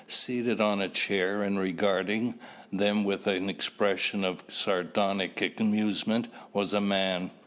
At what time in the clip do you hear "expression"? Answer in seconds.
3.51-4.23